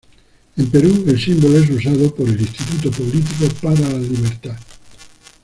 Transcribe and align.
En 0.57 0.65
Perú 0.71 1.05
el 1.07 1.21
símbolo 1.23 1.59
es 1.59 1.69
usado 1.69 2.11
por 2.15 2.27
el 2.27 2.41
Instituto 2.41 2.89
Político 2.89 3.45
para 3.61 3.81
la 3.87 3.99
Libertad. 3.99 4.57